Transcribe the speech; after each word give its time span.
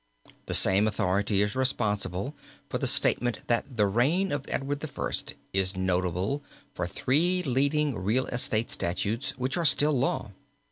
The 0.47 0.55
same 0.55 0.87
authority 0.87 1.43
is 1.43 1.55
responsible 1.55 2.33
for 2.69 2.79
the 2.79 2.87
statement 2.87 3.45
that 3.45 3.77
the 3.77 3.85
reign 3.85 4.31
of 4.31 4.45
Edward 4.47 4.83
I., 4.83 5.11
is 5.53 5.75
notable 5.77 6.41
for 6.73 6.87
three 6.87 7.43
leading 7.43 7.95
real 7.95 8.25
estate 8.29 8.71
statutes 8.71 9.37
which 9.37 9.57
are 9.57 9.63
still 9.65 9.93
law. 9.93 10.31